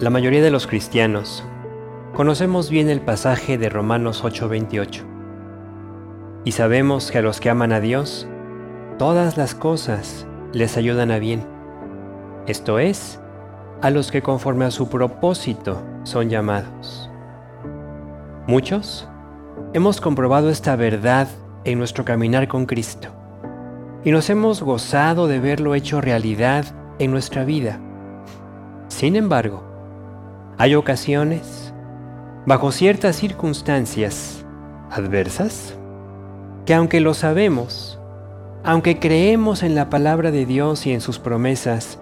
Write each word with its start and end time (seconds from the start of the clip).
La 0.00 0.10
mayoría 0.10 0.42
de 0.42 0.50
los 0.50 0.66
cristianos 0.66 1.44
conocemos 2.16 2.68
bien 2.68 2.88
el 2.88 3.00
pasaje 3.00 3.58
de 3.58 3.68
Romanos 3.68 4.24
8:28 4.24 5.04
y 6.42 6.50
sabemos 6.50 7.12
que 7.12 7.18
a 7.18 7.22
los 7.22 7.38
que 7.38 7.48
aman 7.48 7.72
a 7.72 7.78
Dios, 7.78 8.26
todas 8.98 9.36
las 9.36 9.54
cosas 9.54 10.26
les 10.52 10.76
ayudan 10.76 11.12
a 11.12 11.20
bien. 11.20 11.46
Esto 12.48 12.80
es, 12.80 13.20
a 13.82 13.90
los 13.90 14.10
que 14.10 14.20
conforme 14.20 14.64
a 14.64 14.72
su 14.72 14.88
propósito 14.88 15.80
son 16.02 16.28
llamados. 16.28 17.08
Muchos 18.48 19.08
hemos 19.74 20.00
comprobado 20.00 20.50
esta 20.50 20.74
verdad 20.74 21.28
en 21.62 21.78
nuestro 21.78 22.04
caminar 22.04 22.48
con 22.48 22.66
Cristo 22.66 23.10
y 24.02 24.10
nos 24.10 24.28
hemos 24.28 24.60
gozado 24.60 25.28
de 25.28 25.38
verlo 25.38 25.76
hecho 25.76 26.00
realidad 26.00 26.64
en 26.98 27.12
nuestra 27.12 27.44
vida. 27.44 27.78
Sin 28.88 29.14
embargo, 29.14 29.73
hay 30.56 30.76
ocasiones, 30.76 31.74
bajo 32.46 32.70
ciertas 32.70 33.16
circunstancias 33.16 34.44
adversas, 34.88 35.76
que 36.64 36.74
aunque 36.74 37.00
lo 37.00 37.12
sabemos, 37.14 37.98
aunque 38.62 39.00
creemos 39.00 39.64
en 39.64 39.74
la 39.74 39.90
palabra 39.90 40.30
de 40.30 40.46
Dios 40.46 40.86
y 40.86 40.92
en 40.92 41.00
sus 41.00 41.18
promesas, 41.18 41.98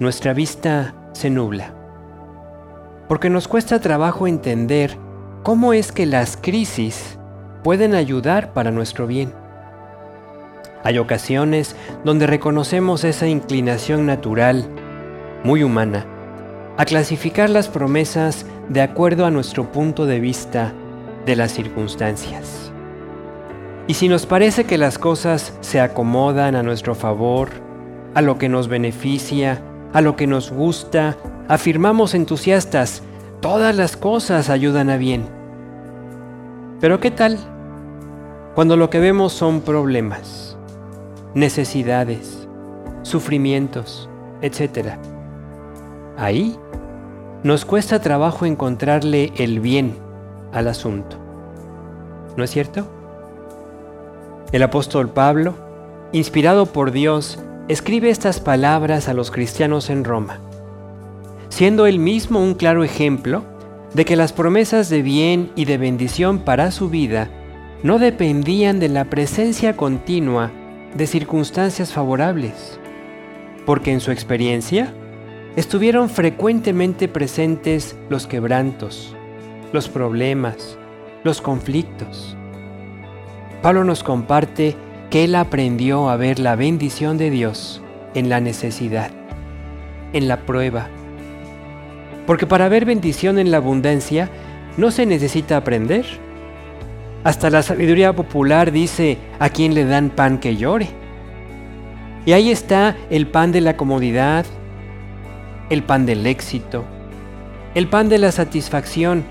nuestra 0.00 0.32
vista 0.32 0.94
se 1.12 1.30
nubla. 1.30 1.74
Porque 3.08 3.30
nos 3.30 3.46
cuesta 3.46 3.80
trabajo 3.80 4.26
entender 4.26 4.98
cómo 5.44 5.72
es 5.72 5.92
que 5.92 6.04
las 6.04 6.36
crisis 6.36 7.18
pueden 7.62 7.94
ayudar 7.94 8.52
para 8.52 8.72
nuestro 8.72 9.06
bien. 9.06 9.32
Hay 10.82 10.98
ocasiones 10.98 11.76
donde 12.04 12.26
reconocemos 12.26 13.04
esa 13.04 13.28
inclinación 13.28 14.06
natural, 14.06 14.66
muy 15.44 15.62
humana, 15.62 16.06
a 16.82 16.84
clasificar 16.84 17.48
las 17.48 17.68
promesas 17.68 18.44
de 18.68 18.82
acuerdo 18.82 19.24
a 19.24 19.30
nuestro 19.30 19.70
punto 19.70 20.04
de 20.04 20.18
vista 20.18 20.72
de 21.24 21.36
las 21.36 21.52
circunstancias. 21.52 22.72
Y 23.86 23.94
si 23.94 24.08
nos 24.08 24.26
parece 24.26 24.64
que 24.64 24.78
las 24.78 24.98
cosas 24.98 25.56
se 25.60 25.80
acomodan 25.80 26.56
a 26.56 26.64
nuestro 26.64 26.96
favor, 26.96 27.50
a 28.14 28.20
lo 28.20 28.36
que 28.36 28.48
nos 28.48 28.66
beneficia, 28.66 29.62
a 29.92 30.00
lo 30.00 30.16
que 30.16 30.26
nos 30.26 30.50
gusta, 30.50 31.16
afirmamos 31.46 32.14
entusiastas, 32.14 33.04
todas 33.40 33.76
las 33.76 33.96
cosas 33.96 34.50
ayudan 34.50 34.90
a 34.90 34.96
bien. 34.96 35.28
Pero 36.80 36.98
¿qué 36.98 37.12
tal 37.12 37.38
cuando 38.56 38.76
lo 38.76 38.90
que 38.90 38.98
vemos 38.98 39.32
son 39.32 39.60
problemas, 39.60 40.58
necesidades, 41.32 42.48
sufrimientos, 43.02 44.10
etcétera? 44.40 44.98
Ahí 46.16 46.56
nos 47.42 47.64
cuesta 47.64 48.00
trabajo 48.00 48.46
encontrarle 48.46 49.32
el 49.36 49.60
bien 49.60 49.96
al 50.52 50.68
asunto. 50.68 51.16
¿No 52.36 52.44
es 52.44 52.50
cierto? 52.50 52.86
El 54.52 54.62
apóstol 54.62 55.08
Pablo, 55.08 55.54
inspirado 56.12 56.66
por 56.66 56.92
Dios, 56.92 57.42
escribe 57.68 58.10
estas 58.10 58.40
palabras 58.40 59.08
a 59.08 59.14
los 59.14 59.30
cristianos 59.30 59.90
en 59.90 60.04
Roma, 60.04 60.38
siendo 61.48 61.86
él 61.86 61.98
mismo 61.98 62.40
un 62.40 62.54
claro 62.54 62.84
ejemplo 62.84 63.44
de 63.94 64.04
que 64.04 64.16
las 64.16 64.32
promesas 64.32 64.88
de 64.88 65.02
bien 65.02 65.50
y 65.56 65.64
de 65.64 65.78
bendición 65.78 66.38
para 66.38 66.70
su 66.70 66.90
vida 66.90 67.28
no 67.82 67.98
dependían 67.98 68.78
de 68.78 68.88
la 68.88 69.06
presencia 69.06 69.76
continua 69.76 70.50
de 70.94 71.06
circunstancias 71.06 71.92
favorables, 71.92 72.78
porque 73.66 73.92
en 73.92 74.00
su 74.00 74.10
experiencia 74.10 74.94
estuvieron 75.56 76.08
frecuentemente 76.08 77.08
presentes 77.08 77.96
los 78.08 78.26
quebrantos, 78.26 79.14
los 79.72 79.88
problemas, 79.88 80.78
los 81.24 81.40
conflictos. 81.40 82.36
Pablo 83.60 83.84
nos 83.84 84.02
comparte 84.02 84.74
que 85.10 85.24
él 85.24 85.34
aprendió 85.34 86.08
a 86.08 86.16
ver 86.16 86.38
la 86.38 86.56
bendición 86.56 87.18
de 87.18 87.30
Dios 87.30 87.82
en 88.14 88.28
la 88.28 88.40
necesidad, 88.40 89.10
en 90.12 90.26
la 90.26 90.38
prueba. 90.40 90.88
Porque 92.26 92.46
para 92.46 92.68
ver 92.68 92.84
bendición 92.84 93.38
en 93.38 93.50
la 93.50 93.58
abundancia 93.58 94.30
no 94.78 94.90
se 94.90 95.04
necesita 95.04 95.58
aprender. 95.58 96.06
Hasta 97.24 97.50
la 97.50 97.62
sabiduría 97.62 98.14
popular 98.14 98.72
dice 98.72 99.18
a 99.38 99.50
quien 99.50 99.74
le 99.74 99.84
dan 99.84 100.10
pan 100.10 100.38
que 100.38 100.56
llore. 100.56 100.88
Y 102.24 102.32
ahí 102.32 102.50
está 102.50 102.96
el 103.10 103.26
pan 103.26 103.52
de 103.52 103.60
la 103.60 103.76
comodidad, 103.76 104.46
el 105.72 105.82
pan 105.82 106.04
del 106.04 106.26
éxito, 106.26 106.84
el 107.74 107.88
pan 107.88 108.10
de 108.10 108.18
la 108.18 108.30
satisfacción, 108.30 109.24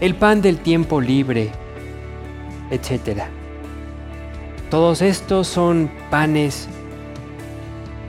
el 0.00 0.16
pan 0.16 0.42
del 0.42 0.58
tiempo 0.58 1.00
libre, 1.00 1.52
etc. 2.72 3.22
Todos 4.70 5.00
estos 5.00 5.46
son 5.46 5.88
panes 6.10 6.66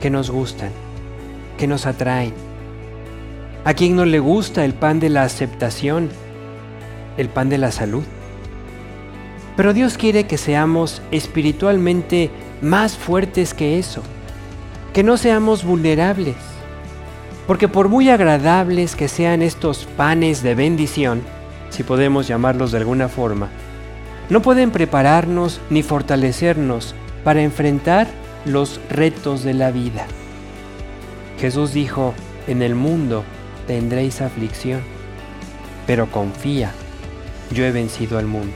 que 0.00 0.10
nos 0.10 0.28
gustan, 0.28 0.72
que 1.56 1.68
nos 1.68 1.86
atraen. 1.86 2.34
¿A 3.64 3.72
quién 3.72 3.94
no 3.94 4.04
le 4.04 4.18
gusta 4.18 4.64
el 4.64 4.74
pan 4.74 4.98
de 4.98 5.08
la 5.08 5.22
aceptación, 5.22 6.10
el 7.16 7.28
pan 7.28 7.48
de 7.48 7.58
la 7.58 7.70
salud? 7.70 8.02
Pero 9.56 9.72
Dios 9.72 9.96
quiere 9.98 10.26
que 10.26 10.36
seamos 10.36 11.00
espiritualmente 11.12 12.28
más 12.60 12.96
fuertes 12.96 13.54
que 13.54 13.78
eso, 13.78 14.02
que 14.92 15.04
no 15.04 15.16
seamos 15.16 15.62
vulnerables, 15.62 16.55
porque 17.46 17.68
por 17.68 17.88
muy 17.88 18.10
agradables 18.10 18.96
que 18.96 19.08
sean 19.08 19.42
estos 19.42 19.86
panes 19.96 20.42
de 20.42 20.54
bendición, 20.54 21.22
si 21.70 21.82
podemos 21.82 22.26
llamarlos 22.26 22.72
de 22.72 22.78
alguna 22.78 23.08
forma, 23.08 23.48
no 24.28 24.42
pueden 24.42 24.70
prepararnos 24.70 25.60
ni 25.70 25.82
fortalecernos 25.82 26.94
para 27.22 27.42
enfrentar 27.42 28.08
los 28.44 28.80
retos 28.90 29.44
de 29.44 29.54
la 29.54 29.70
vida. 29.70 30.06
Jesús 31.38 31.72
dijo, 31.72 32.14
en 32.46 32.62
el 32.62 32.74
mundo 32.74 33.24
tendréis 33.66 34.20
aflicción, 34.20 34.80
pero 35.86 36.10
confía, 36.10 36.72
yo 37.52 37.64
he 37.64 37.70
vencido 37.70 38.18
al 38.18 38.26
mundo. 38.26 38.54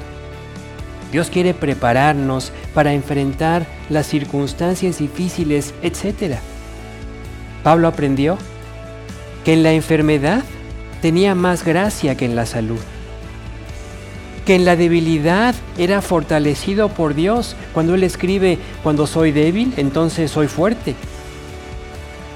Dios 1.13 1.29
quiere 1.29 1.55
prepararnos 1.55 2.53
para 2.73 2.93
enfrentar 2.93 3.67
las 3.89 4.07
circunstancias 4.07 4.99
difíciles, 4.99 5.75
etc. 5.83 6.37
Pablo 7.65 7.89
aprendió 7.89 8.39
que 9.45 9.53
en 9.53 9.63
la 9.63 9.73
enfermedad 9.73 10.45
tenía 11.03 11.35
más 11.35 11.65
gracia 11.65 12.17
que 12.17 12.25
en 12.25 12.37
la 12.37 12.47
salud 12.47 12.81
que 14.45 14.55
en 14.55 14.65
la 14.65 14.77
debilidad 14.77 15.55
era 15.79 16.03
fortalecido 16.03 16.89
por 16.89 17.15
Dios. 17.15 17.55
Cuando 17.73 17.95
Él 17.95 18.03
escribe, 18.03 18.59
cuando 18.83 19.07
soy 19.07 19.33
débil, 19.33 19.75
entonces 19.77 20.31
soy 20.31 20.49
fuerte. 20.49 20.95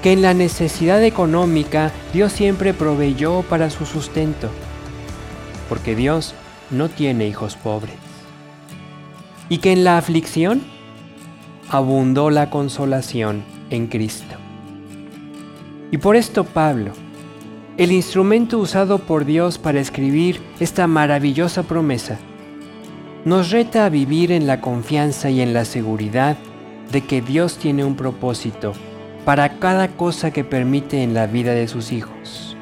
Que 0.01 0.13
en 0.13 0.21
la 0.21 0.33
necesidad 0.33 1.03
económica 1.03 1.91
Dios 2.13 2.31
siempre 2.31 2.73
proveyó 2.73 3.41
para 3.41 3.69
su 3.69 3.85
sustento. 3.85 4.49
Porque 5.67 5.95
Dios 5.95 6.35
no 6.69 6.89
tiene 6.89 7.27
hijos 7.27 7.55
pobres. 7.55 7.95
Y 9.49 9.57
que 9.57 9.71
en 9.71 9.83
la 9.83 9.97
aflicción 9.97 10.63
abundó 11.69 12.29
la 12.29 12.49
consolación 12.49 13.43
en 13.69 13.87
Cristo. 13.87 14.44
Y 15.95 15.97
por 15.97 16.17
esto 16.17 16.43
Pablo, 16.43 16.91
el 17.77 17.93
instrumento 17.93 18.59
usado 18.59 18.99
por 18.99 19.23
Dios 19.23 19.57
para 19.57 19.79
escribir 19.79 20.41
esta 20.59 20.87
maravillosa 20.87 21.63
promesa, 21.63 22.19
nos 23.23 23.49
reta 23.49 23.85
a 23.85 23.89
vivir 23.89 24.33
en 24.33 24.45
la 24.45 24.59
confianza 24.59 25.29
y 25.29 25.39
en 25.39 25.53
la 25.53 25.63
seguridad 25.63 26.35
de 26.91 26.99
que 26.99 27.21
Dios 27.21 27.55
tiene 27.55 27.85
un 27.85 27.95
propósito 27.95 28.73
para 29.23 29.57
cada 29.57 29.87
cosa 29.87 30.31
que 30.31 30.43
permite 30.43 31.01
en 31.01 31.13
la 31.13 31.27
vida 31.27 31.53
de 31.53 31.69
sus 31.69 31.93
hijos. 31.93 32.57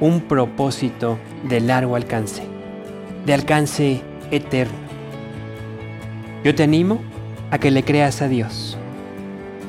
Un 0.00 0.22
propósito 0.22 1.18
de 1.46 1.60
largo 1.60 1.94
alcance, 1.94 2.44
de 3.26 3.34
alcance 3.34 4.00
eterno. 4.30 4.78
Yo 6.42 6.54
te 6.54 6.62
animo 6.62 7.02
a 7.50 7.58
que 7.58 7.70
le 7.70 7.84
creas 7.84 8.22
a 8.22 8.28
Dios 8.28 8.78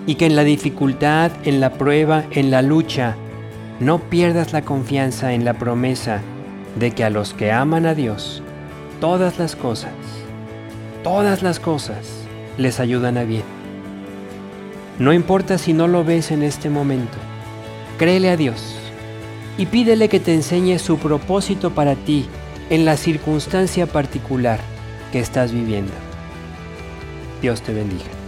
y 0.06 0.16
que 0.16 0.26
en 0.26 0.36
la 0.36 0.44
dificultad, 0.44 1.32
en 1.44 1.60
la 1.60 1.74
prueba, 1.74 2.24
en 2.32 2.52
la 2.52 2.62
lucha, 2.62 3.16
no 3.80 4.00
pierdas 4.00 4.54
la 4.54 4.64
confianza 4.64 5.34
en 5.34 5.46
la 5.46 5.54
promesa 5.54 6.22
de 6.76 6.92
que 6.92 7.04
a 7.04 7.10
los 7.10 7.34
que 7.34 7.52
aman 7.52 7.86
a 7.86 7.96
Dios, 7.96 8.42
todas 9.00 9.40
las 9.40 9.56
cosas, 9.56 9.94
todas 11.04 11.44
las 11.44 11.60
cosas 11.60 12.08
les 12.58 12.80
ayudan 12.80 13.18
a 13.18 13.24
bien. 13.24 13.44
No 15.00 15.14
importa 15.14 15.58
si 15.58 15.74
no 15.74 15.88
lo 15.88 16.04
ves 16.04 16.32
en 16.32 16.44
este 16.44 16.70
momento, 16.70 17.18
créele 17.98 18.30
a 18.30 18.38
Dios 18.38 18.76
y 19.58 19.66
pídele 19.66 20.10
que 20.10 20.20
te 20.20 20.34
enseñe 20.34 20.78
su 20.80 20.98
propósito 20.98 21.72
para 21.72 21.96
ti 21.96 22.28
en 22.70 22.86
la 22.86 22.98
circunstancia 22.98 23.88
particular 23.88 24.60
que 25.12 25.20
estás 25.20 25.52
viviendo. 25.52 25.94
Dios 27.42 27.62
te 27.62 27.74
bendiga. 27.74 28.21